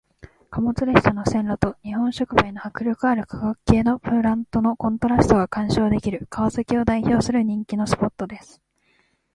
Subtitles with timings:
[0.49, 8.63] 貨物列車の線路と日本触媒の迫力ある化学系のプラントのコントラストが鑑賞できる川崎を代表する人気のスポットです。